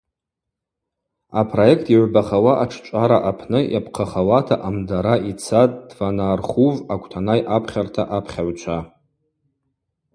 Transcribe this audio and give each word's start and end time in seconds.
Апроект 1.39 1.85
йгӏвбахауа 1.95 2.53
ашӏчӏвара 2.63 3.17
апны 3.29 3.59
йапхъахауата 3.73 4.55
амдара 4.67 5.15
йцатӏ 5.29 5.77
Тванаархув 5.89 6.75
аквтанай 6.93 7.39
апхьарта 7.55 8.03
апхьагӏвчва. 8.17 8.79